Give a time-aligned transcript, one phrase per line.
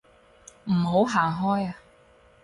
[0.63, 1.75] 唔好行開啊